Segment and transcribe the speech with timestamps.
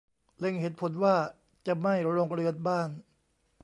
[0.39, 1.15] เล็งเห็นผลว่า
[1.67, 2.89] จะไหม้โรงเรือนบ้าน